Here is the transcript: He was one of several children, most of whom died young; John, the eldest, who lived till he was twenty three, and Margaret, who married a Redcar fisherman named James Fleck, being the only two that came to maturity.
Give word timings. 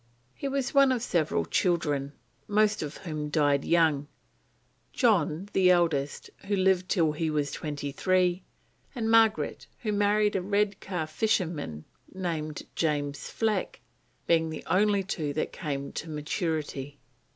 He 0.33 0.47
was 0.47 0.73
one 0.73 0.91
of 0.91 1.03
several 1.03 1.45
children, 1.45 2.13
most 2.47 2.81
of 2.81 2.97
whom 3.05 3.29
died 3.29 3.63
young; 3.63 4.07
John, 4.93 5.47
the 5.53 5.69
eldest, 5.69 6.31
who 6.47 6.55
lived 6.55 6.89
till 6.89 7.11
he 7.11 7.29
was 7.29 7.51
twenty 7.51 7.91
three, 7.91 8.43
and 8.95 9.11
Margaret, 9.11 9.67
who 9.81 9.91
married 9.91 10.35
a 10.35 10.41
Redcar 10.41 11.05
fisherman 11.05 11.85
named 12.11 12.63
James 12.75 13.29
Fleck, 13.29 13.79
being 14.25 14.49
the 14.49 14.63
only 14.65 15.03
two 15.03 15.33
that 15.33 15.53
came 15.53 15.91
to 15.91 16.09
maturity. 16.09 16.97